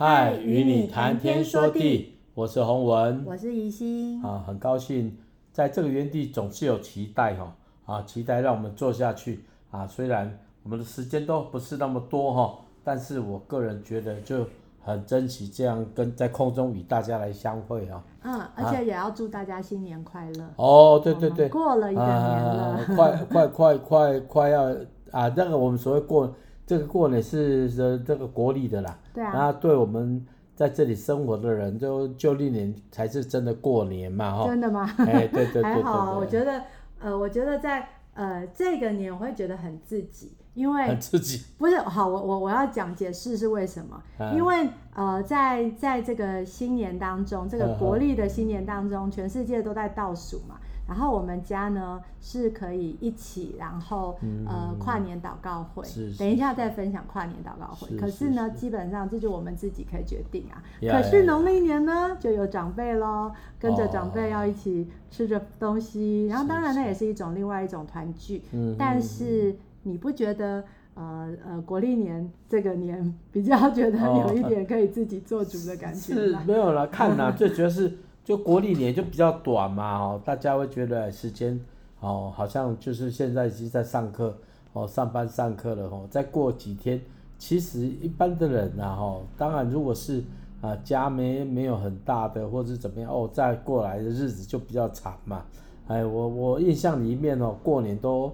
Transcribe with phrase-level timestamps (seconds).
[0.00, 4.24] 嗨，与你谈天说地，我是洪文，我是宜心。
[4.24, 5.18] 啊，很高兴
[5.52, 9.42] 在这个园地总是有期待哈，啊，期待让我们做下去。
[9.72, 14.46] 啊，虽然我们的时间都不是那么多哈，但是我个人觉得就
[14.84, 18.00] 很珍惜这样跟在空中与大家来相会啊。
[18.22, 20.48] 嗯，而且也要祝大家新年快乐。
[20.54, 24.62] 哦，对对对，过了一个年了，啊、快快快快快要
[25.10, 26.32] 啊，那个我们所谓过
[26.64, 28.96] 这个过年是是这个国历的啦。
[29.18, 29.32] 对啊。
[29.34, 34.46] 那对我们在这里生活的人，就旧历年才是真的过年嘛，哈。
[34.46, 34.88] 真的吗？
[34.98, 36.62] 哎，对对 对，对，还好，我觉得
[37.00, 40.36] 呃，我觉得在呃这个年我会觉得很自己。
[40.54, 44.02] 因为很刺激，不是好，我我我要讲解释是为什么？
[44.18, 50.58] 嗯、因为呃，在在这个新年当中，这个国历的新年当中，嗯、全世界都在倒数嘛。
[50.88, 55.84] 然后我们家呢是可以一起，然后、嗯、呃跨年祷告会。
[55.84, 57.96] 是是等一下再分享跨年祷告会。
[57.96, 60.60] 可是呢，基本上这就我们自己可以决定啊。
[60.80, 63.30] 可是农历年呢，就有长辈喽，
[63.60, 66.26] 跟着长辈要一起吃着东西。
[66.28, 68.42] 哦、然后当然那也是一种另外一种团聚。
[68.76, 69.54] 但是。
[69.84, 70.62] 你不觉得
[70.94, 76.40] 呃呃国历年这个年 比较觉得有一点可以自己做主的感觉吗？
[76.40, 77.96] 哦、是没有啦，看呐，最主要是
[78.28, 81.58] 就国历年就比较短嘛，哦，大家会觉得时间
[82.00, 84.36] 哦，好像就是现在已经在上课
[84.74, 87.00] 哦，上班上课了哦，再过几天，
[87.38, 90.22] 其实一般的人呐，哈，当然如果是
[90.60, 95.46] 啊家没没有很大的或者是怎么样哦，再过来的日子就比较长嘛，
[95.86, 98.30] 哎，我我印象里面哦，过年都。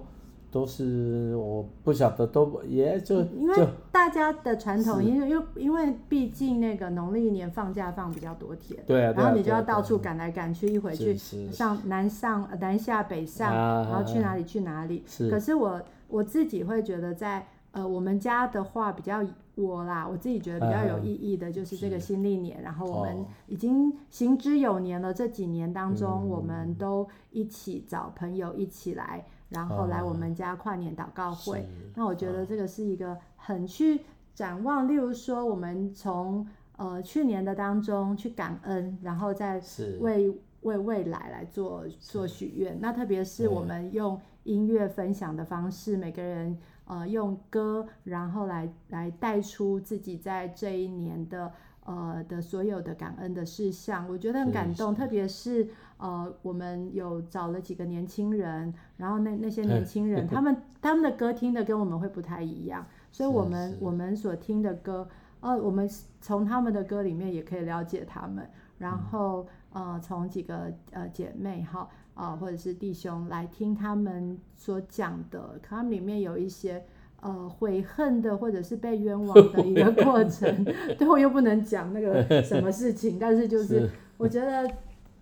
[0.55, 11.13] 都是我不晓得，都也就因为大家的传统，因为因为因为毕竟那个农历年放假放比较多天，对啊，然后你就要到处赶来赶去，一回去
[11.51, 15.03] 上南上南下北上，然后去哪里去哪里。
[15.29, 19.21] 可是我我自己会觉得在呃我们家的话比较
[19.55, 29.25] 我啦，我自己觉得比较有意义的就是这个新历年，然后我们已经行之有年了，这几年当中我们都一起找朋友一起来。
[29.55, 34.01] 然后来我们家跨年祷告会，哦、那我觉得这个是一个很去
[34.33, 36.45] 展望，哦、例如说我们从
[36.75, 39.61] 呃去年的当中去感恩，然后再
[40.01, 42.77] 为为未来来做做许愿。
[42.81, 51.51] 那特别是我们用音乐分享的方式，每个人呃用歌，然后来来带出自己在这一年的。
[51.85, 54.93] 呃的所有的感恩的事项，我觉得很感动。
[54.93, 65.07] 特别是呃，我们有找了几个年轻人，然后那那些年轻人，他们他们的歌听的跟我们会不太一样，所以我们我们所听的歌，
[65.39, 68.49] 呃，我们从他们的歌里面也可以了解他们。
[68.79, 76.83] 然后呃，从几个呃姐妹哈啊、呃，或者是弟兄来听他们所讲的，他们里面有一些。
[77.25, 80.63] 呃，悔恨的或者是被冤枉的一个过程，
[80.95, 84.69] 最后又不能讲那个什么事情，但是就是我觉得，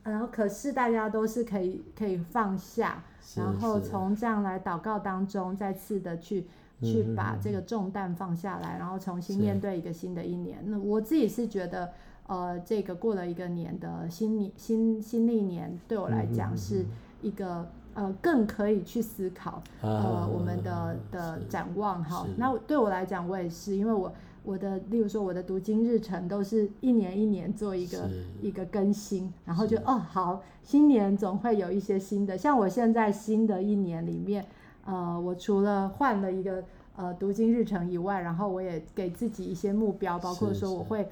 [0.03, 3.02] 然后可是大家都是可以可以放下，
[3.38, 6.46] 然后从这样来祷告当中，再次的去
[6.81, 10.58] 去把这个重担放下来，然后重新面对一个新的一年。
[10.66, 11.90] 那我自己是觉得，
[12.28, 16.84] 呃，这个过了一个年的新年新新历年，对我来讲是
[17.22, 17.66] 一个。
[17.96, 22.26] 呃，更可以去思考，呃，我们的的展望哈。
[22.38, 24.12] 那对我来讲，我也是，因为我
[24.44, 28.09] 我的，例如说我的读经日程都是一年一年做一个
[28.42, 32.36] 一个更新，然后就哦好，新年总会有一些新的。
[32.36, 34.44] 像我现在新的一年里面，
[34.86, 36.64] 呃，我除了换了一个
[36.96, 41.08] 呃读经日程以外，然后我也给自己一些目标，包括说我会，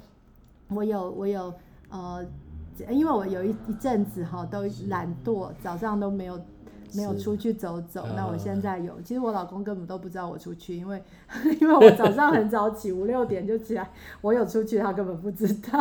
[0.70, 1.54] 我有我有
[1.90, 2.26] 呃，
[2.90, 6.42] 因为我有一一阵子哈都懒惰，早上都没有。
[6.96, 9.02] 没有出去走走，那我现在有。
[9.02, 11.02] 其实我老公根本都不知道我出去，因为
[11.60, 13.90] 因为我早上很早起，五六点就起来，
[14.22, 15.80] 我有出去，他根本不知道，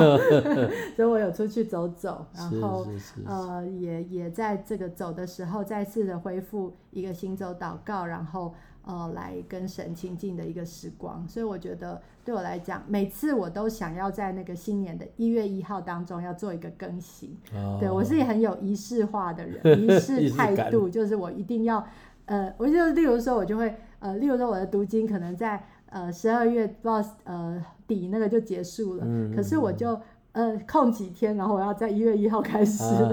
[0.97, 2.87] 所以我有出去走走，然后
[3.27, 8.55] 呃也也在这个走的时候，再次的恢复一个行走祷告，然后。
[8.91, 17.37] 呃，来跟神亲近的一个时光，所以我觉得对我来讲，每次我都想要在那个新年的一月一号当中要做一个更新。
[17.55, 21.87] 哦、对，我是很有仪式化的人， 仪式态度就是我一定要，
[22.25, 29.97] 呃，我就例如说，我就会呃，例如说我的读经可能在呃十二月不知道呃底那个就结束了，嗯、可是我就
[30.33, 33.09] 呃空几天，然后我要在一月一号开始，啊、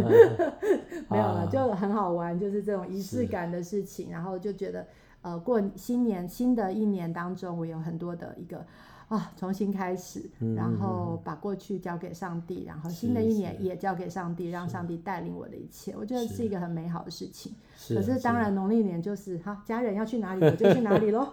[1.07, 4.88] 没有了，啊、就很好玩，就是这种仪式感的事情，然后就觉得。
[5.27, 8.65] 呃，过新年新的一年当中，我有很多的一个
[9.09, 15.94] 啊，重新开始，然后把过去交给上帝，然后新的一年也交给上帝，让上帝带领我的一切。
[16.00, 17.51] 我觉得是一个很美好的事情。
[17.89, 21.27] 可是当然农历年就是哈，家人要去哪里 我就去哪里喽。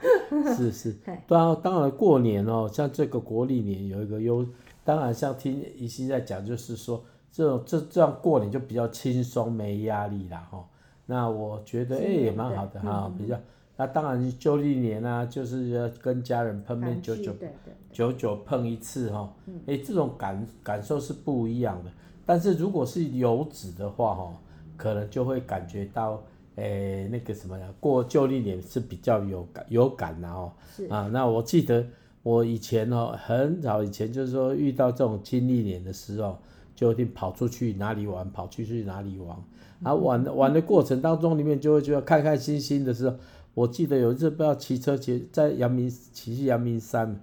[0.56, 0.92] 是是，
[1.28, 4.44] 当然当然过年哦，像这个国历年有一个优，
[4.82, 10.64] 当然像听怡心在讲，就是说这种这这样过年就比较轻松没压力啦哈。
[11.06, 13.38] 那我觉得哎也蛮好的哈，比较。
[13.76, 17.34] 那当然，旧历年啊，就是要跟家人碰面，久久
[17.90, 19.34] 久久碰一次哈。
[19.66, 21.90] 哎、欸，这种感感受是不一样的。
[22.24, 24.32] 但是如果是游子的话哈，
[24.76, 26.22] 可能就会感觉到，
[26.54, 30.52] 哎、欸，那个什么呀，过旧历年是比较有感有感的哦。
[30.72, 31.84] 是啊，那我记得
[32.22, 36.38] 我以前哦，很早以前就是说遇到这种新历年的时候，
[36.76, 39.36] 就一定跑出去哪里玩，跑出去哪里玩。
[39.82, 43.16] 啊，玩玩的过程当中里面就会觉得开开心心的时候。
[43.54, 47.20] 我记得有一次不知道骑车骑在阳明骑去阳明山，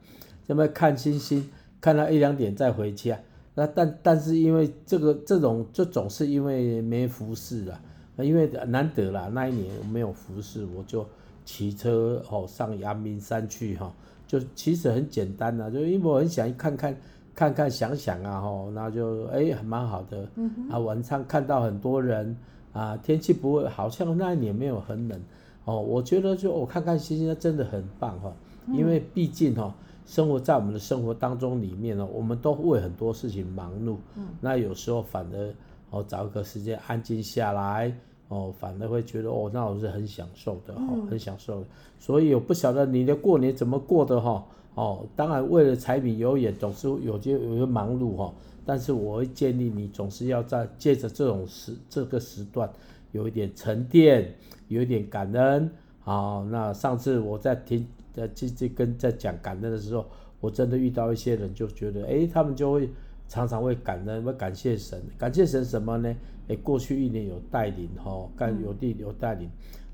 [0.47, 1.49] 那么看星星，
[1.81, 3.19] 看到一两点再回家。
[3.53, 7.81] 那但但是因为这个这种这种是因为没服侍了，
[8.17, 11.05] 因为难得啦，那一年没有服侍，我就
[11.43, 13.93] 骑车哦上阳明山去哈，
[14.25, 16.95] 就其实很简单呐，就因为我很想看看
[17.35, 20.25] 看看想想啊哈，那就哎还蛮好的，
[20.69, 22.37] 啊晚上看到很多人
[22.71, 25.21] 啊，天气不会好像那一年没有很冷。
[25.71, 28.33] 哦，我觉得就我看看星星，真的很棒哈，
[28.73, 29.73] 因为毕竟哈，
[30.05, 35.53] 生活在我们的生活当中里面呢，我们都为很多事情忙碌，嗯那有时候反而
[35.91, 37.95] 哦找一个时间安静下来，
[38.27, 41.67] 哦反而会觉得哦，那我是很享受的哈，很享受的。
[41.97, 44.43] 所以我不晓得你的过年怎么过的哈，
[44.75, 48.33] 哦，当然为了柴米油盐总是有些有些忙碌哈，
[48.65, 52.69] 但是我会建议你总是要在借着这种时这个时段。
[53.13, 54.33] 有一点沉淀，
[54.71, 55.69] 有一点感恩，
[55.99, 60.05] 好，那上次我在听，在这这跟在讲感恩的时候，
[60.39, 62.89] 我真的遇到一些人，就觉得，哎，他们就会
[63.27, 66.15] 常常会感恩，会感谢神，感谢神什么呢？
[66.47, 69.49] 哎，过去一年有带领，哈，干有地有带领，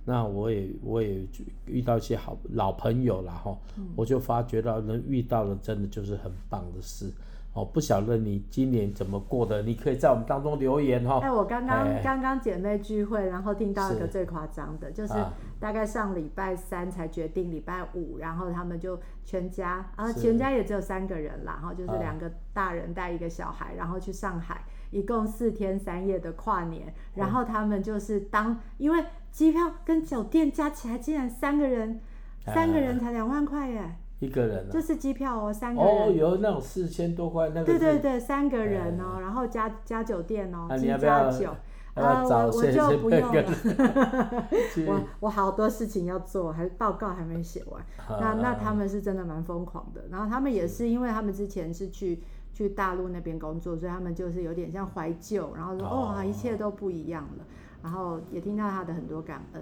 [0.05, 1.25] 那我也我也
[1.65, 3.57] 遇到一些好老朋友了，哈，
[3.95, 7.11] 我就发觉到能遇到的，真的就是很棒的事。
[7.57, 9.63] 哦，不晓得你今年怎么过的？
[9.63, 11.17] 你可以在我们当中留言哈。
[11.23, 15.13] 哎、欸，我刚刚刚刚姐妹聚会，然后听到一个最夸张的，是就是
[15.59, 31.99] 大概上礼拜三才决定礼拜五，然后他们就全家，啊，全家也只有三个人啦，然后就是两个大人带一个小孩，然后去上海，一共四天三夜的跨年，然后他们就是当因为机票跟酒店加起来竟然三个人，
[32.45, 33.95] 三个人才两万块耶。
[34.19, 37.65] 一个人、啊、就是机票哦，三个人哦，有那种四千多块那个。
[37.65, 41.51] 对对对，三个人哦，嗯、然后加加酒店哦，机加酒
[41.93, 43.43] 啊，我我就不用了。
[44.87, 47.81] 我我好多事情要做，还报告还没写完。
[48.07, 52.23] 啊、那那他们是真的蛮疯狂的，然后他们也是因为他们之前是去
[52.53, 57.45] 去大陆那边工作，所以他们就是有点像怀旧，然后说哦，哦，一切都不一样了，
[57.83, 59.61] 然后也听到他的很多感恩。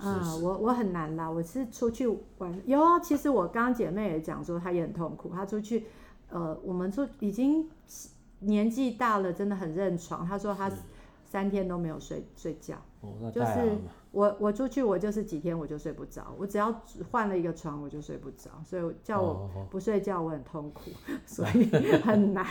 [0.00, 2.08] 啊、嗯，我我很难啦，我是出去
[2.38, 5.86] 玩，有啊，其实我刚刚姐妹也讲说她也很痛苦，她出去，
[6.30, 7.68] 呃，我们出已经
[8.38, 10.26] 年纪大了，真的很认床。
[10.26, 10.70] 她说她
[11.24, 13.76] 三天都没有睡睡觉，哦、就是
[14.10, 16.74] 我我出去我就是几天我就睡不着，我只要
[17.10, 21.66] 换了一个床我就睡不着，所以叫我不睡觉我很痛苦，哦、 所以
[21.98, 22.46] 很难。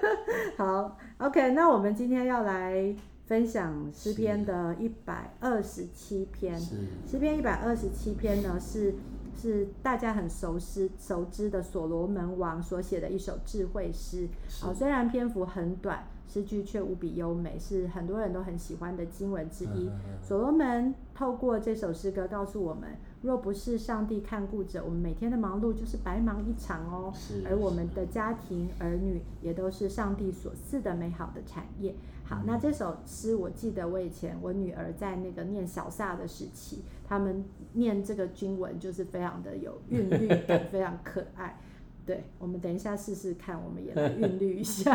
[0.56, 2.96] 好，OK，那我们今天要来。
[3.26, 8.94] 分享诗篇的一百二十七篇，诗篇一百二十七篇呢是
[9.36, 14.28] 是大家很熟悉熟知的所罗门王所写的一首智慧诗。
[14.60, 19.90] 好，虽然篇幅很短，诗句却无比优美，是很多人都很喜欢的经文之一。
[20.22, 27.12] 所罗门透过这首诗歌告诉我们，若不是上帝看顾着我们，每天的忙碌就是白忙一场哦。
[27.48, 31.94] 而我们的家庭儿女也都是上帝所赐的美好的产业。
[32.24, 41.60] 好，那这首诗我记得我以前我女儿在那个念小萨的时期，他们念这个经文就是非常的有韵律感， 非常可爱。
[42.06, 44.94] 对，我们等一下试试看，我们也来 韵律一下。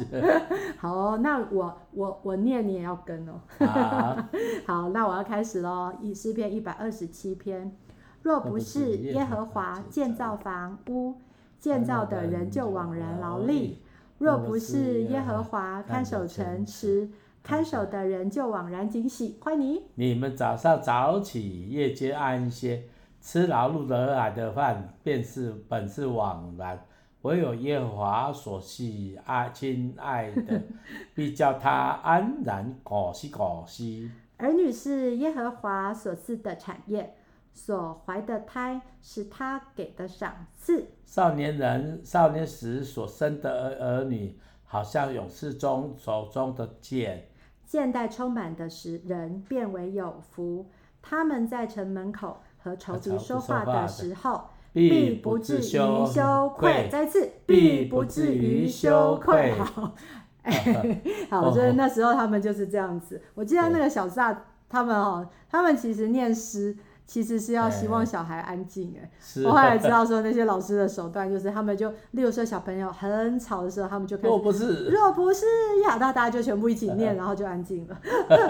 [0.76, 3.40] 好哦，那我我我念你也要跟哦。
[3.58, 4.16] 好，
[4.66, 5.92] 好，那我要开始喽。
[6.00, 7.76] 以诗篇一百二十七篇，
[8.22, 11.14] 若不是耶和华建造房屋，
[11.60, 13.78] 建造的人就枉然劳力。
[14.18, 17.08] 若不是耶和华看守城池，
[17.42, 19.36] 看守的人就枉然警醒。
[19.40, 19.82] 欢迎你。
[19.94, 22.84] 你们早上早起，夜间安歇，
[23.22, 26.84] 吃劳碌得来的饭，便是本是枉然。
[27.22, 30.60] 唯有耶和华所喜爱亲爱的，
[31.14, 31.70] 必叫他
[32.02, 34.10] 安然可惜可惜。
[34.38, 37.14] 儿女是耶和华所赐的产业，
[37.52, 40.84] 所怀的胎是他给的赏赐。
[41.04, 47.28] 少年人少年时所生的儿儿女，好像勇士中手中的剑。
[47.64, 50.66] 箭袋充满的时人变为有福。
[51.00, 54.42] 他们在城门口和仇敌说话的时候，
[54.72, 56.88] 必不至于羞愧。
[56.90, 59.52] 再次，必不至于羞愧。
[59.52, 59.92] 好，
[60.42, 63.20] 哎，好，所以那时候他们就是这样子。
[63.34, 66.76] 我记得那个小撒他们哦，他们其实念诗。
[67.04, 69.10] 其实是要希望小孩安静哎，
[69.44, 75.44] 我后来知道 说那些老师的手段就是他们就，例如说小朋友很吵的时候，他们就开始若不是若不是
[75.84, 78.00] 呀，那大家就全部一起念， 然后就安静了，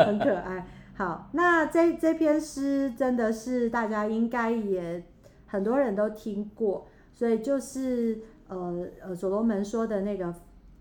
[0.05, 0.65] 很可爱。
[0.95, 5.05] 好，那这这篇诗真的是大家应该也
[5.47, 10.35] 很多人都听过，所以就是呃呃所罗门说的那个，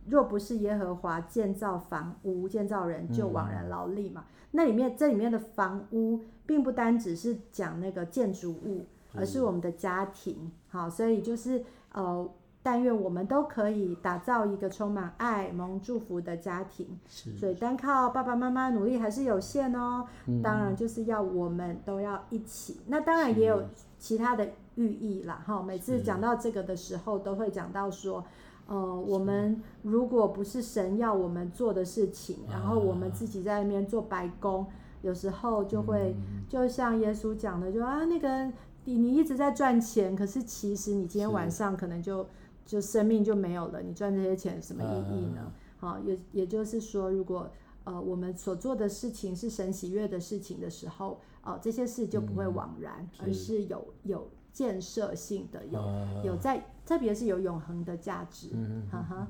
[0.08, 4.26] 若不是耶和华建造房屋，建造人就枉然劳力嘛。
[4.28, 10.52] 嗯那里面这里面的房屋，并不单只是讲那个建筑物，而是我们的家庭。
[10.68, 11.64] 好，所以就是
[11.94, 12.30] 呃，
[12.64, 16.88] 但愿我们都可以打造一个充满爱、蒙祝福的家庭。
[17.08, 20.06] 所以单靠爸爸妈妈努力还是有限哦。
[20.44, 22.82] 当然就是要我们都要一起。
[22.88, 23.64] 那当然也有
[23.98, 25.44] 其他的寓意啦。
[25.46, 28.24] 哈，每次讲到这个的时候，都会讲到说。
[28.68, 34.66] 呃，我们如果不是神要我们做的事情，然后我们自己在那边做白工，
[35.02, 36.16] 有时候就会
[36.48, 38.46] 就像耶稣讲的，就啊，那个
[38.86, 42.26] 你你一直在赚钱，可是其实你今天晚上可能就
[42.66, 45.52] 就生命就没有了，你赚这些钱有什么意义呢？
[45.80, 47.50] 好，也也就是说，如果
[47.84, 54.28] 呃我们所做的事情是神喜悦的事情的时候，哦，这些事就不会枉然，而是有有。
[54.54, 59.28] 建设性的有、uh, 有在，特别是有永恒的价值，嗯哈哈，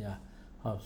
[0.00, 0.20] 呀，
[0.60, 0.78] 好，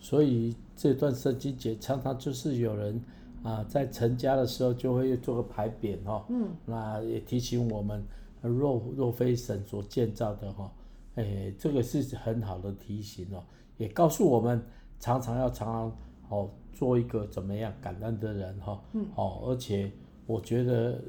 [0.00, 3.00] 所以这段圣经节常常就是有人
[3.44, 8.02] 啊，在成家的时候就会做个牌匾哈，嗯，那也提醒我们，
[8.42, 10.68] 若若非神所建造的哈，
[11.14, 13.42] 哎，这个是很好的提醒哦，
[13.76, 14.62] 也告诉我们
[14.98, 15.98] 常常要常常
[16.28, 19.90] 哦做一个怎么样感恩的人哈，嗯，哦，而且
[20.26, 21.00] 我觉得。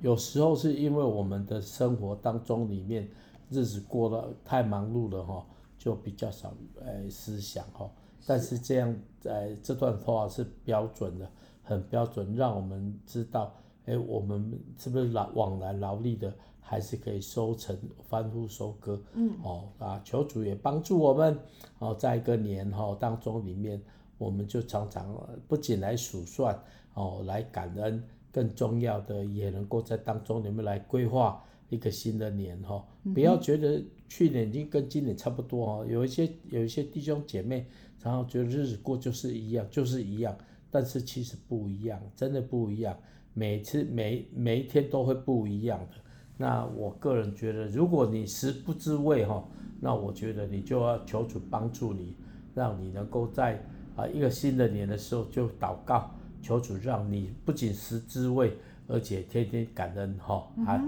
[0.00, 3.08] 有时候是因为我们的生活当中里面
[3.50, 5.46] 日子过得太忙碌了哈，
[5.78, 6.52] 就比较少
[6.84, 7.88] 哎思想哈。
[8.26, 11.30] 但是这样在这段话是标准的，
[11.62, 13.54] 很标准，让我们知道
[13.86, 17.78] 哎，我们是不是劳往来劳力的，还是可以收成
[18.08, 18.98] 翻覆收割。
[19.12, 21.38] 嗯哦啊，求主也帮助我们
[21.78, 23.78] 哦，在一个年哈当中里面，
[24.16, 25.14] 我们就常常
[25.46, 26.58] 不仅来数算
[26.94, 28.02] 哦，来感恩。
[28.34, 35.86] 更重要的，也能够在当中，里面来规划一个新的年哈，不要觉得去年已经跟今年差不多哈。
[35.86, 37.66] 有一些有一些弟兄姐妹，
[38.02, 40.34] 然后觉得日子过就是一样，就是一样，
[40.70, 42.96] 但是其实不一样，真的不一样。
[43.34, 45.96] 每次每每一天都会不一样的。
[46.42, 49.44] 那我个人觉得，如果你食不知味哈，
[49.80, 52.16] 那我觉得你就要求主帮助你，
[52.52, 53.62] 让你能够在
[53.94, 56.10] 啊一个新的年的时候就祷告。
[56.42, 58.58] 求主让你不仅食滋味，
[58.88, 60.48] 而且天天感恩哈。
[60.66, 60.80] 好，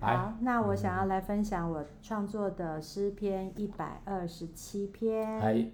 [0.00, 5.70] 好，那我想要来分享我创作的诗篇一百二十七篇。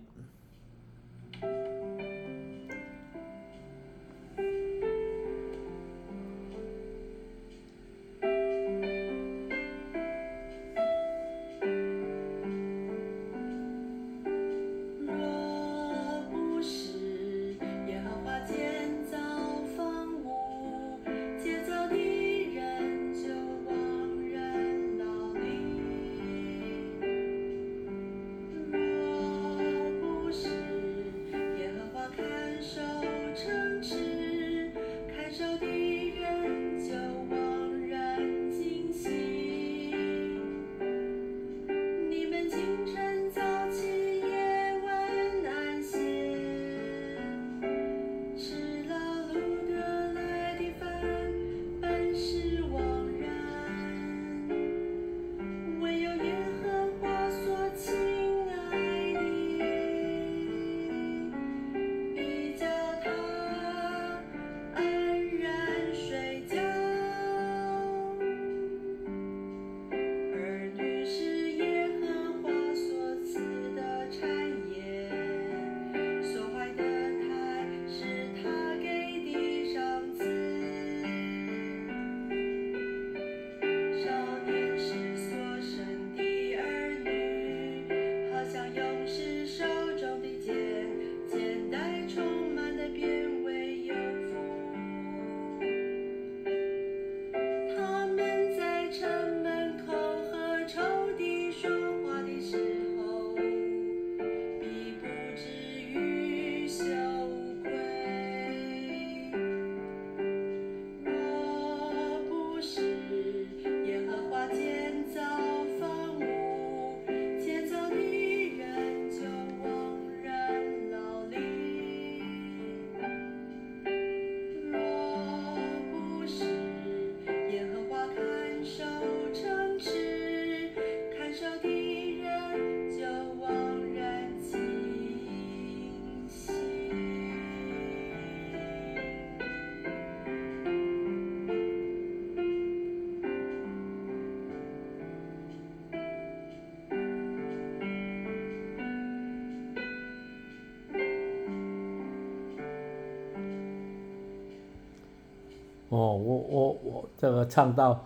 [155.94, 158.04] 哦，我我我这个唱到，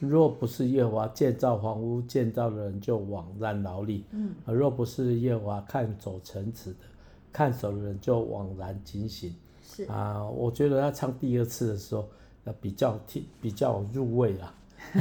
[0.00, 4.04] 若不是耶和华建造房屋，建造的人就枉然劳力。
[4.10, 6.78] 嗯，若不是耶和华看守城池的，
[7.32, 9.32] 看守的人就枉然警醒。
[9.62, 12.08] 是啊，我觉得他唱第二次的时候，
[12.60, 14.52] 比较听比较入味啊，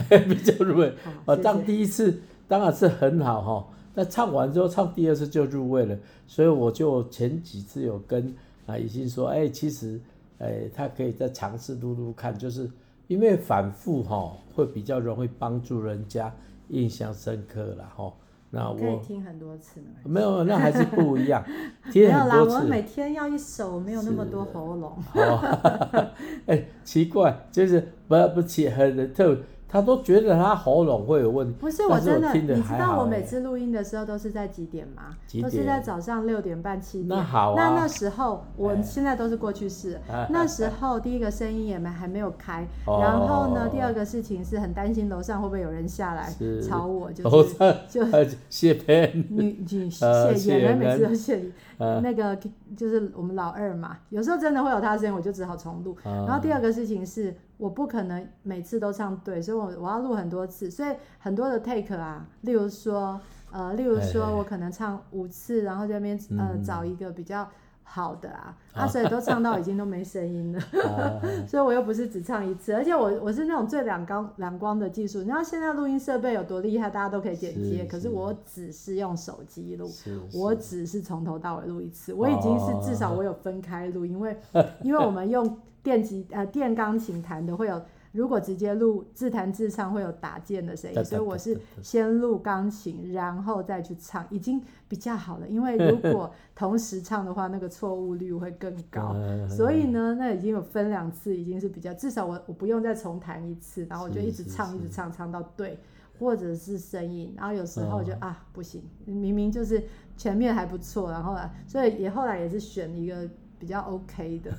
[0.08, 0.94] 比较入味。
[1.26, 8.36] 啊，当第一次当然是很好哈，那唱完之后唱第二次就入味了，所以我就前几次有跟
[8.68, 10.00] 啊已经说，哎，其实。
[10.40, 12.70] 哎，他可以再尝试录录看，就是
[13.08, 16.34] 因为反复哈，会比较容易帮助人家
[16.70, 18.14] 印象深刻了哈。
[18.50, 19.88] 那我可以听很多次呢。
[20.04, 21.44] 没有，那还是不一样。
[21.92, 22.46] 听很多次。
[22.46, 24.98] 没有啦，我每天要一首，没有那么多喉咙。
[25.16, 26.12] 哦。
[26.48, 29.38] 哎，奇怪，就是不不起很特。
[29.70, 31.54] 他都觉得他喉咙会有问题。
[31.60, 35.16] 不是我真的，你知道我每次录音的时候都是在几点吗？
[35.42, 37.10] 都是在早上六点半七点。
[37.10, 37.56] 那好啊。
[37.56, 40.00] 那那时候，我现在都是过去式。
[40.30, 47.56] 那时候第一个声音也没还没有开，然后呢，第二个事情是很担心楼上会不会有人下来吵我，就是
[47.90, 48.06] 就
[48.50, 51.52] 谢佩女女谢谢，每次都谢你。
[51.78, 52.38] 那个
[52.76, 55.98] 就是我们老二嘛，有时候真的会有他的声音，我就只好重录。
[56.04, 57.36] 然后第二个事情是。
[57.58, 63.20] 我不可能每次都唱对，所以我我要录很多次，所以很多的 take 啊，例如说，
[63.52, 67.50] 呃，例如说我可能唱五次，然后这边呃找一个比较
[67.90, 70.60] 好的啊，啊，所以都唱到已经都没声音了，
[71.48, 79.90] 所以我又不是只唱一次，而且我我是那种最两光两光的技术，你知道现在录音设备有多厉害，大家都可以剪接，可是我只是用手机录，
[80.34, 84.38] 我只是从头到尾录一次，我已经是至少我有分开录，因为
[84.84, 85.58] 因为我们用。
[85.84, 87.82] 电吉呃电钢琴弹的会有，
[88.18, 95.48] 如果直接录自弹自唱会有打键的声音，所以我是先录钢琴，然后再去唱，已经比较好了。
[95.48, 99.16] 因为如果 同时唱的话，那个错误率会更高。
[99.48, 105.78] 所以呢，那已经有分两次，已经是比较至少我我不用再重弹一次，然后我就一直唱一直唱唱到对，
[106.18, 109.84] 或者是声音，然后有时候就啊不行，明明就是
[110.18, 113.30] 前面还不错，然后来，所以也后来也是选一个。
[113.60, 114.52] 比较 OK 的，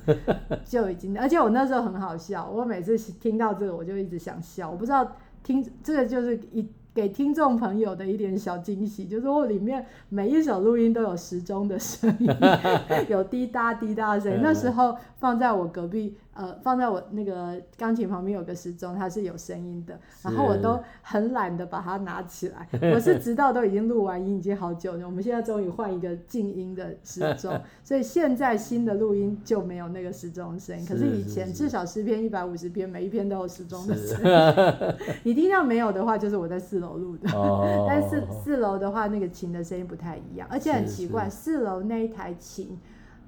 [0.65, 6.67] 就已经，而且我那时候很好笑，我每次听到这个我就一直想笑，我不知道听这个就是一。
[6.91, 12.27] 给听众朋友的一点小惊喜，就是我里面每一首录音都有时钟的声音，
[13.07, 14.39] 有滴答滴答的声音。
[14.41, 19.99] 那时候放在我隔壁，呃，放在我那个钢琴旁边有个时钟，它是有声音的。
[20.23, 25.05] 然后我都很懒得把它拿起来，我是直到都已经录完音，已经好久了。
[25.05, 30.85] 我们现在终于换一个静音的时钟， 所以现在新的录音就没有那个时钟的声音。
[30.85, 34.95] 可是以前至少十篇、一百五十篇，每一篇都有时钟的声音。
[35.23, 42.79] 你听到没有的话，就是我在四楼录的，哦、但是四楼的话，那个琴的声音不太一样，而且很奇怪，四楼那一台琴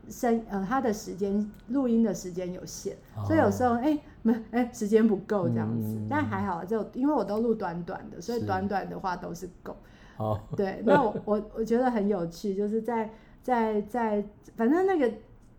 [0.09, 5.95] 声，呃，他的时间录音的时间有限，哦、所以有时候哎，没、欸、哎、欸，时间不够这样子。
[5.95, 9.75] 嗯、但还好，就因为我都录短短的，所以短短的话都是够。
[10.17, 13.09] 哦、对，那我我我觉得很有趣，就是在
[13.41, 14.23] 在在，
[14.55, 15.11] 反正那个，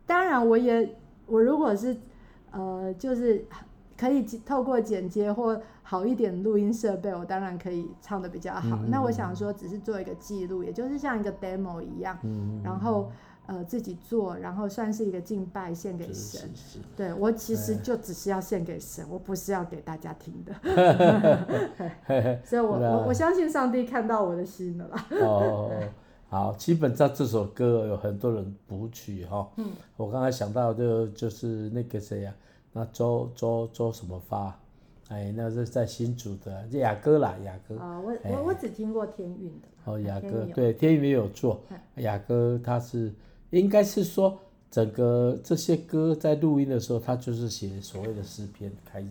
[0.06, 1.96] 当然我也我如果是
[2.50, 3.44] 呃，就是。
[3.94, 8.76] 可以透过剪接或好一点录音设备，我当然可以唱的比较好。
[8.82, 13.12] 嗯、那我想说，只是做一个记录，也就是像一个 demo 一样，嗯、然后
[13.46, 16.14] 呃自己做，然后算是一个敬拜献给神。
[16.14, 20.54] 是是是对，我其实就只是要献给神，我不是要给大家听的。
[22.44, 25.06] 所以我 我我相信上帝看到我的心了啦。
[25.20, 25.70] 哦，
[26.28, 29.48] 好，基本上这首歌有很多人谱曲哈。
[29.56, 32.74] 嗯，我刚才想到就就是那个谁呀、啊？
[32.74, 34.58] 那周周周什么发？
[35.08, 37.76] 哎，那是在新竹的雅歌啦，雅歌。
[37.78, 39.68] 啊，我我我只听过天韵的。
[39.84, 41.60] 哦，雅歌对，天韵也有做。
[41.96, 43.12] 雅歌他是
[43.52, 44.38] 应该是说
[44.70, 49.04] 整个这些歌在录音的时候，他就是写所谓的诗篇开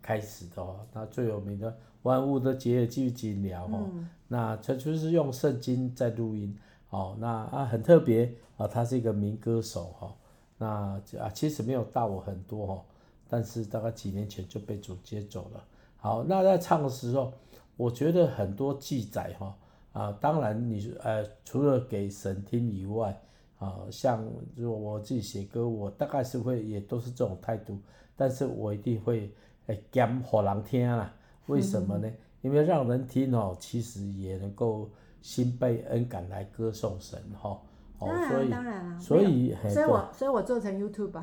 [0.00, 0.76] 开始的哦。
[0.92, 3.90] 那最有名的万物的结也记紧了哦。
[4.28, 6.56] 那他就是用圣经在录音
[6.90, 7.16] 哦。
[7.18, 10.14] 那啊很特别啊，他是一个民歌手哈。
[10.58, 12.82] 那啊其实没有大我很多哦。
[13.28, 15.64] 但是大概几年前就被主接走了。
[15.96, 17.32] 好，那在唱的时候，
[17.76, 19.56] 我觉得很多记载哈
[19.92, 23.20] 啊，当然你呃除了给神听以外
[23.58, 27.78] 啊，像如果我自己写歌，我大概是会也都是这种态度，
[28.16, 29.32] 但是我一定会
[29.66, 31.12] 诶讲给人听啦。
[31.46, 32.10] 为什么呢？
[32.42, 34.90] 因为让人听哦，其实也能够
[35.22, 37.58] 心被恩感来歌颂神哈。
[37.98, 41.22] 当然，当然了，所以，所以我，所以我做成 YouTube 吧。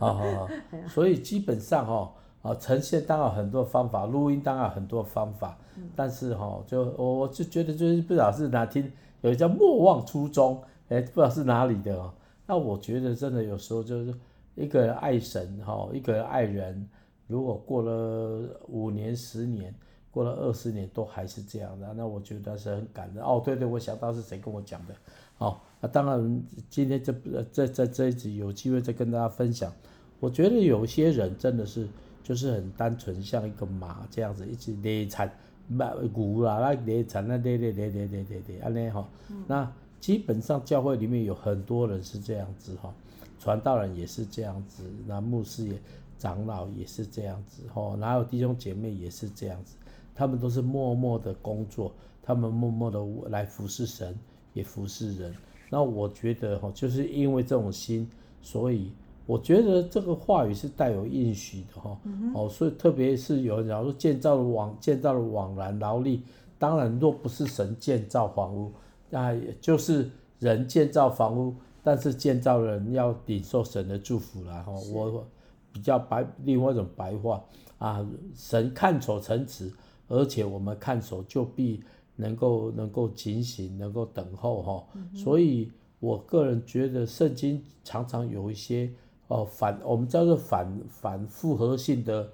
[0.00, 0.48] 好好好，
[0.88, 2.12] 所以基本上哈，
[2.42, 5.56] 啊，呈现当然很多方法，录音当然很多方法，
[5.94, 12.12] 但是哈，就我我就觉得就是不知道是哪天，有一叫莫忘初衷，哎，不知道是哪里的哦。
[12.46, 14.14] 那我觉得真的有时候就是
[14.54, 16.88] 一个人爱神哈，一个人爱人，
[17.26, 19.74] 如果过了五年、十年，
[20.10, 23.22] 过了二十年都还是这样的，那我觉得是很感人。
[23.22, 24.94] 哦，对对，我想到是谁跟我讲的。
[25.38, 27.14] 哦，那当然，今天这
[27.52, 29.72] 这这这一集有机会再跟大家分享。
[30.18, 31.86] 我觉得有些人真的是
[32.24, 35.30] 就是很单纯，像一个马这样子，一直犁产，
[35.68, 39.08] 马牛啦，那犁产那犁犁犁犁犁犁犁，安尼哈。
[39.46, 42.94] 那基本上教会里面有很多人是这样子哈，
[43.38, 45.78] 传道人也是这样子，那牧师也。
[46.20, 49.76] 长老也是这样子哈，哪有弟兄姐妹也是这样子，
[50.16, 52.98] 他们都是默默的工作，他们默默的
[53.30, 54.18] 来服侍神，
[54.52, 55.32] 也服侍人。
[55.70, 58.10] 那我觉得哈，就是因为这种心，
[58.42, 58.90] 所以
[59.26, 61.96] 我觉得这个话语是带有应许的哈。
[62.34, 66.24] 哦，所以特别是有人讲说建造了往建造了枉然劳力，
[66.58, 68.72] 当然若不是神建造房屋，
[69.10, 74.72] 那也就是人建造房屋，但是建造人要领受神的祝福啦哈。
[74.92, 75.26] 我。
[75.70, 77.44] 比较白，另外一种白话
[77.78, 79.70] 啊，神看守城池，
[80.08, 81.84] 而且我们看守就必
[82.16, 84.86] 能够能够警醒，能够等候哈。
[84.94, 88.90] 嗯、所以我个人觉得圣经常常有一些
[89.28, 92.32] 哦反，我们叫做反反复合性的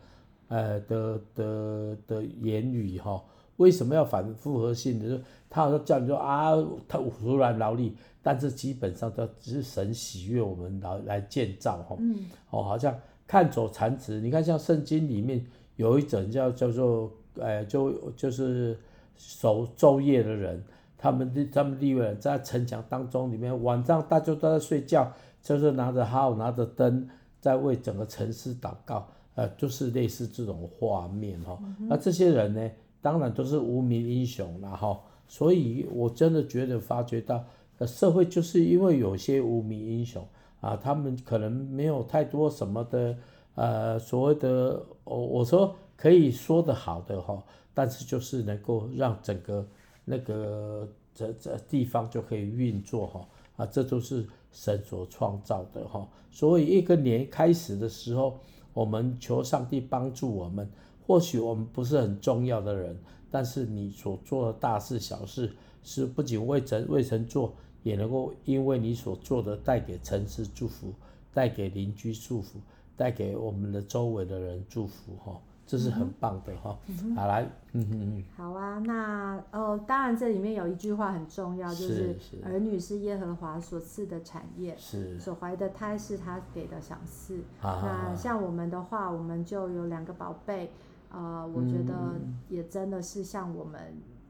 [0.49, 3.23] 呃的的的言语哈。
[3.57, 5.09] 为什么要反复合性的？
[5.09, 6.53] 就他好像叫你说啊，
[6.89, 11.97] 他徒然劳力，但是基本上都只是神喜悦我们来来建造哈。
[11.99, 12.27] 嗯。
[12.51, 12.95] 哦，好像。
[13.27, 15.43] 看走残职，你看像圣经里面
[15.77, 18.79] 有一种叫叫做，呃，就就是
[19.17, 20.63] 守昼夜的人，
[20.99, 25.11] 他们他们利未人在城墙当中里面，晚上大家都在睡觉，
[25.43, 27.09] 就是拿着号拿着灯
[27.41, 31.59] 在为整个城市祷告，呃，就是类似这种画面哈。
[31.79, 32.71] 那这些人呢，
[33.05, 34.99] 当然都是无名英雄了哈。
[35.29, 37.45] 所以我真的觉得发觉到，
[37.87, 40.27] 社会就是因为有些无名英雄。
[40.61, 43.15] 啊，他们可能没有太多什么的，
[43.55, 49.69] 呃，所谓的，我我说可以说的好的哈，但是就是能够让整个
[50.07, 56.09] 那个这这地方就可以运作哈，啊，这都是神所创造的哈。
[56.31, 58.39] 所以一个年开始的时候，
[58.73, 60.67] 我们求上帝帮助我们。
[61.07, 62.97] 或许我们不是很重要的人，
[63.31, 67.55] 但是你所做的大事小事，是不仅为神为神做。
[67.85, 70.91] 也能够因为你所做的带给城市祝福，
[71.35, 72.59] 带给邻居祝福，
[72.97, 76.79] 带给我们的周围的人祝福哈，这是很棒的哈。
[77.15, 78.25] 好来，嗯哼嗯。
[78.35, 87.37] 好啊，那哦，当然这里面有一句话很重要，就是儿女是耶和华所赐的产业，是所怀的胎是他给的赏赐。
[87.61, 90.73] 啊、那像我们的话，我们就有两个宝贝，
[91.15, 93.81] 呃，我觉得也真的是像我们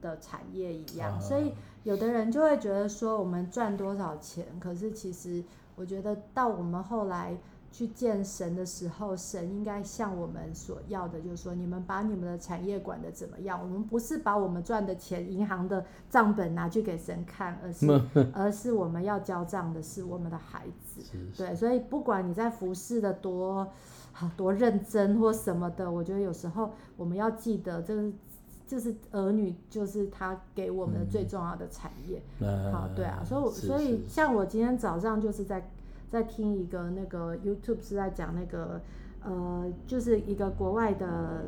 [0.01, 1.51] 的产业一样，啊、所以。
[1.85, 4.43] 有的人就会觉得说，我们赚多少钱？
[4.59, 5.43] 可是其实，
[5.75, 7.37] 我觉得到我们后来
[7.71, 13.61] 去见神的时候，神应该向我们所要的，就是说，你们把你们的产业管得怎么样？
[13.61, 21.03] 我们不是把我们赚的钱、银行的账本拿去给神看，而是，而是我们要交账的是我们的孩子。
[21.37, 23.71] 对，所以不管你在服侍的多
[24.17, 28.11] 好、多认真或什么的，我觉得有时候我们要记得，就是。
[28.67, 32.19] 就是儿女，就是他给我们的最重要的产业。
[32.39, 35.69] 嗯、好，对啊，所以所以像我今天早上就是在
[36.09, 38.81] 在听一个那个 YouTube 是在讲那个
[39.23, 41.43] 呃，就是一个国外的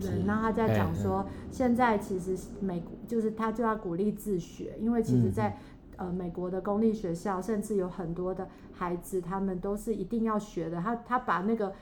[0.00, 5.58] 人，然后他在讲说，现在其实美就是他就要鼓励自学，因为其实在
[5.96, 10.80] 呃美国的公立学校，甚至有很多的孩子，他们都是一定要学的。
[10.80, 11.74] 他他把那个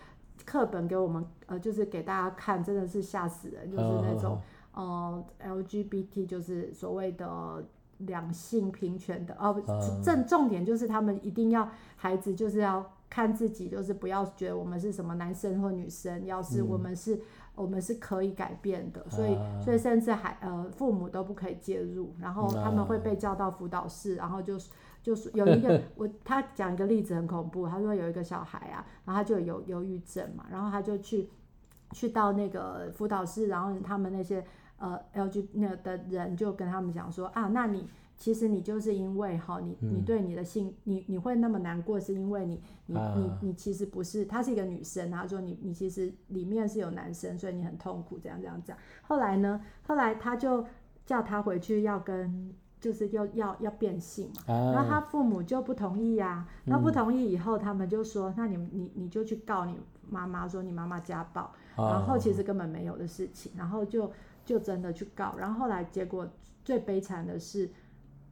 [0.51, 4.37] 课本给我们，呃，就是给大家看，真的是吓死人，就是那种。
[4.73, 7.65] 呃，LGBT 就是所谓的
[7.99, 9.63] 两性平权的哦，
[10.03, 17.21] 正重点就是他们一定要孩子就是要看自己，就是不要觉得我们是什么男生或女生，要是我们是，嗯、
[17.57, 24.71] 我们是可以改变的，所以所以甚至还呃父母都不可以介入，然后他们会被叫到辅导室，然后就是
[25.03, 31.29] 就是有一个我他讲一个例子很恐怖，他说有一个小孩啊，然后他就有忧郁症嘛，然后他就去
[31.93, 34.45] 去到那个辅导室，然后他们那些。
[34.83, 37.87] 呃，LG 那的人就跟他们讲说啊，那你
[38.17, 48.75] 其实你就是因为哈，你你对你的性，你你会那么难过，是因为你你你你其实不是，她是一个女生，她说你你其实里面是有男生，所以你很痛苦，这样这样讲。
[49.03, 50.65] 后来呢，后来他就
[51.05, 64.11] 叫他回去要跟，就是要要要变性嘛，然后他父母就不同意呀，那不同意以后，他们就说，那你你你就去告你妈妈，说你妈妈家暴，然后其实根本没有的事情，然后就。
[64.43, 66.29] 就真的去告，然后后来结果
[66.64, 67.71] 最悲惨的是，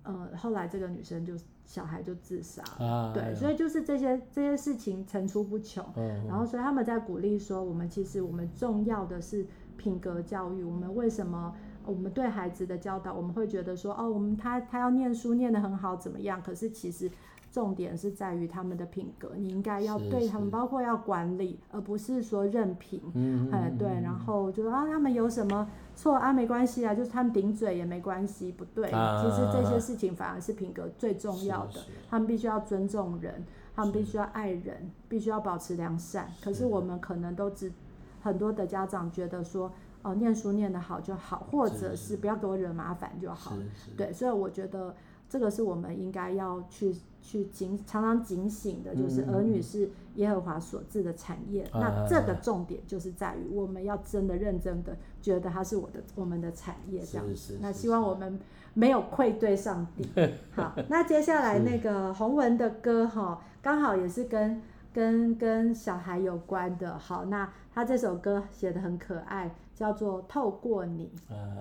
[0.02, 1.34] 呃，后来这个女生就
[1.64, 11.54] 小孩就自杀了，啊、对，所以就是这些这些事情层出不穷，嗯、然后所以他们在鼓励说，我们其实我们重要的是品格教育，我们为什么
[11.88, 16.40] 我们对孩子的教导，我们会觉得说，哦，我们他他要念书念得很好怎么样？
[16.42, 17.10] 可是其实。
[17.50, 23.00] 重点是在于他们的品格，你应该要对他们，包括要管理，而不是说任凭。
[23.14, 26.30] 嗯，哎，对，然后就说啊，他们有什么错啊？
[26.30, 28.90] 没关系啊，就是他们顶嘴也没关系，不对。
[28.90, 33.42] 啊、其实这些事情反而是品格最重要的，他们必须要尊重人，
[33.74, 36.30] 他们必须要爱人，必须要保持良善。
[36.44, 37.72] 可是我们可能都只
[38.20, 39.72] 很多的家长觉得说，
[40.08, 43.52] 哦，念书念得好就好，或者是不要给我惹麻烦就好。
[43.96, 44.94] 对，所以我觉得。
[45.30, 51.68] 这个是我们应该要去去警常常警醒的，就是儿女是耶和华所赐的产业。
[51.74, 57.36] 嗯、那这个重点就是在于我们要真的认真的觉得它是我的我们的产业这样子。
[57.36, 58.40] 是是是是，那希望我们
[58.72, 60.08] 没有愧对上帝。
[60.56, 64.62] 好，那接下来那个洪文的歌哈，刚好也是跟
[64.94, 66.98] 跟跟小孩有关的。
[66.98, 71.12] 好，那他这首歌写的很可爱，叫做《透过你》。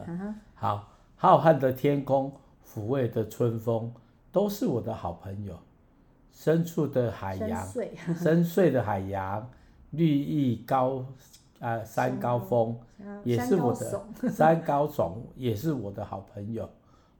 [0.07, 2.31] 嗯，好，浩瀚的天空。
[2.65, 3.91] 抚慰的春风，
[4.29, 5.57] 都是我的好朋友。
[6.33, 9.49] 深处的海洋，深邃，深邃的海洋，
[9.91, 10.97] 绿意高，
[11.59, 12.77] 啊、呃，山高峰，
[13.23, 16.69] 也是我的山高耸，也是我的好朋友。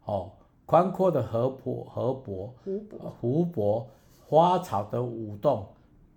[0.03, 0.31] 哦，
[0.65, 3.88] 宽阔的河泊，河泊，湖泊，湖泊，
[4.27, 5.65] 花草的舞动，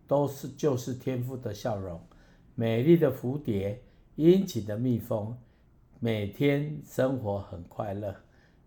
[0.09, 1.99] 都是就是天赋的笑容。
[2.57, 3.81] 美丽的蝴蝶，
[4.21, 5.35] 殷勤的蜜蜂，
[5.99, 8.15] 每天生活很快乐。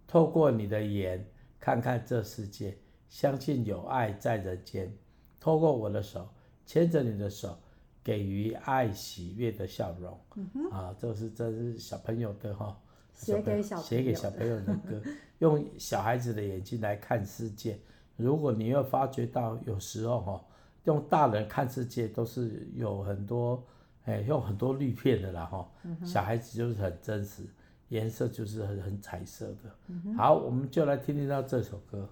[0.08, 1.24] 透过你的眼
[1.60, 2.76] 看看这世界，
[3.08, 4.92] 相信有爱在人间。
[5.39, 6.28] 透过我的手
[6.66, 7.56] 牵着你的手，
[8.04, 10.20] 给予爱喜悦的笑容。
[10.34, 12.76] 嗯、啊，这是这是小朋友的哈，
[13.13, 15.00] 写给小写给小朋友的歌，
[15.38, 17.80] 用小孩子的眼睛来看世界。
[18.16, 20.46] 如果你又发觉到有时候哈，
[20.86, 23.63] 用大人看世界都是有很多
[24.06, 27.44] 哎，用很多滤片的啦哈，嗯、小孩子就是很真实。
[27.89, 29.76] 颜色就是很很彩色的。
[29.88, 32.10] 嗯、好，我们就来听听到这首歌。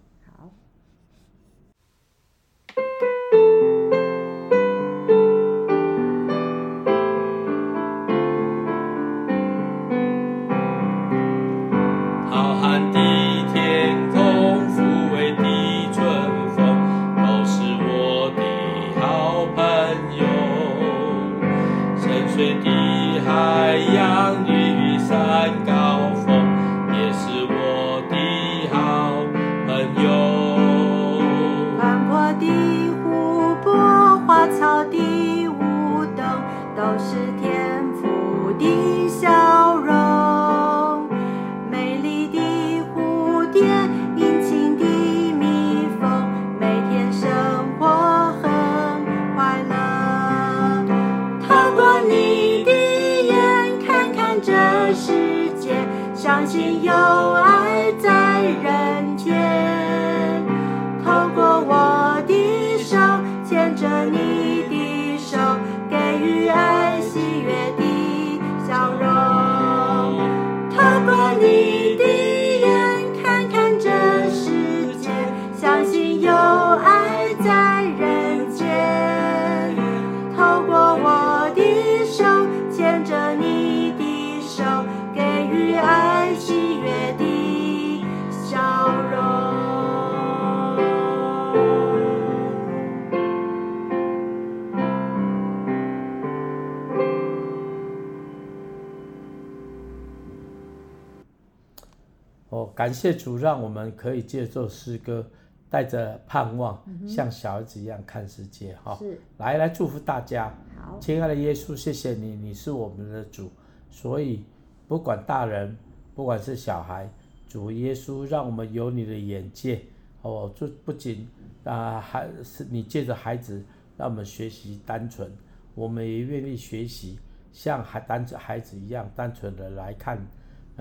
[102.82, 105.24] 感谢主，让我们可以借助诗歌，
[105.70, 108.76] 带着盼望，嗯、像小孩子一样看世界。
[108.84, 110.52] 哈是，来来祝福大家。
[110.76, 113.52] 好，亲爱的耶稣，谢谢你，你是我们的主，
[113.92, 114.44] 所以
[114.88, 115.78] 不管大人，
[116.16, 117.08] 不管是小孩，
[117.48, 119.80] 主耶稣，让我们有你的眼界。
[120.24, 121.30] 哦，就不仅
[121.64, 123.64] 啊，还是你借着孩子，
[123.96, 125.32] 让我们学习单纯，
[125.76, 127.20] 我们也愿意学习，
[127.54, 130.18] 像孩单孩子一样单纯的来看。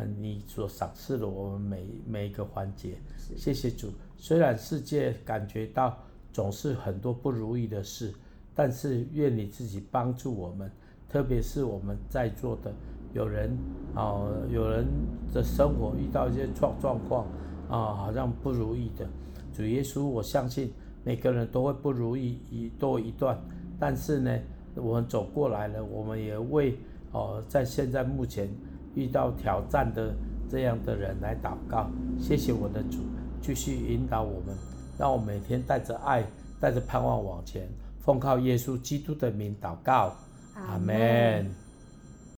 [0.01, 2.97] 嗯，你所赏赐的我们每每一个环节，
[3.37, 3.89] 谢谢主。
[4.17, 5.97] 虽然世界感觉到
[6.33, 8.13] 总是很多不如意的事，
[8.55, 10.71] 但是愿你自己帮助我们，
[11.07, 12.73] 特别是我们在座的
[13.13, 13.51] 有人
[13.95, 14.87] 啊、呃，有人
[15.35, 17.27] 的生活遇到一些状状况
[17.69, 19.07] 啊，好像不如意的。
[19.53, 20.73] 主耶稣，我相信
[21.05, 23.39] 每个人都会不如意一多一段，
[23.79, 24.39] 但是呢，
[24.77, 26.79] 我们走过来了，我们也为
[27.13, 28.49] 哦、呃，在现在目前。
[28.95, 30.15] 遇到挑战的
[30.49, 32.99] 这样的人来祷告，谢谢我的主，
[33.41, 34.57] 继续引导我们，
[34.99, 36.25] 让我每天带着爱，
[36.61, 37.69] 带着盼望往前。
[38.01, 40.17] 奉靠耶稣基督的名祷告，
[40.55, 41.60] 阿门。